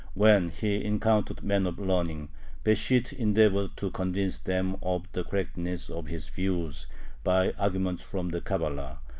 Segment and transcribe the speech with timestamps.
[0.15, 2.29] When he encountered men of learning,
[2.63, 6.87] Besht endeavored to convince them of the correctness of his views
[7.23, 8.97] by arguments from the Cabala.